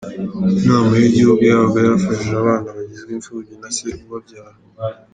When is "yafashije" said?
1.87-2.33